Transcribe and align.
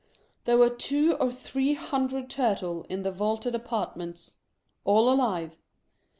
There 0.45 0.57
were 0.57 0.71
two 0.71 1.13
or 1.19 1.31
three 1.31 1.75
hundred 1.75 2.27
Turtle 2.27 2.85
in 2.89 3.03
the 3.03 3.11
vaulted 3.11 3.53
apartments— 3.53 4.37
all 4.83 5.13
alive. 5.13 5.57